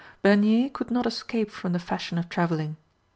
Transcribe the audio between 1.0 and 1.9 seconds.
escape from the